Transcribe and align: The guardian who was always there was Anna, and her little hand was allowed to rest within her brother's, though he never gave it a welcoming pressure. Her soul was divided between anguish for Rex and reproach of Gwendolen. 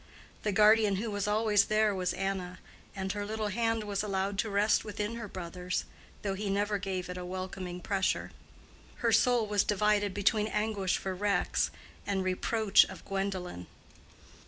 The 0.41 0.51
guardian 0.51 0.95
who 0.95 1.11
was 1.11 1.27
always 1.27 1.65
there 1.65 1.93
was 1.93 2.11
Anna, 2.13 2.57
and 2.95 3.11
her 3.11 3.23
little 3.23 3.49
hand 3.49 3.83
was 3.83 4.01
allowed 4.01 4.39
to 4.39 4.49
rest 4.49 4.83
within 4.83 5.13
her 5.13 5.27
brother's, 5.27 5.85
though 6.23 6.33
he 6.33 6.49
never 6.49 6.79
gave 6.79 7.07
it 7.07 7.17
a 7.19 7.23
welcoming 7.23 7.79
pressure. 7.79 8.31
Her 9.05 9.11
soul 9.11 9.45
was 9.45 9.63
divided 9.63 10.15
between 10.15 10.47
anguish 10.47 10.97
for 10.97 11.13
Rex 11.13 11.69
and 12.07 12.23
reproach 12.23 12.83
of 12.85 13.05
Gwendolen. 13.05 13.67